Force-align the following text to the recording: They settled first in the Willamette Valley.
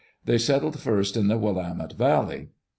They 0.25 0.39
settled 0.39 0.79
first 0.79 1.15
in 1.15 1.27
the 1.27 1.37
Willamette 1.37 1.93
Valley. 1.93 2.49